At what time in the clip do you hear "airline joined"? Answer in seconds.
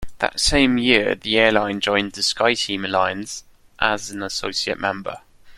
1.37-2.13